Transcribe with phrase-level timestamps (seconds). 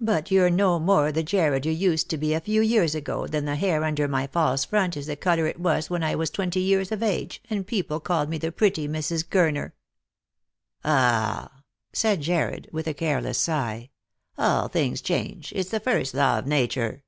[0.00, 3.44] But you're no more the Jarred you used to be a few years ago than
[3.44, 6.60] the hair under my false front is the colour it was when I was twenty
[6.60, 9.26] years of age, and people called me the pretty Mrs.
[9.26, 9.72] Gurner."
[10.84, 11.50] Lost for Love.
[11.50, 13.90] 265" Ah," said Jarred, with a careless sigh,"
[14.38, 17.02] all things change It's the first law of Nature.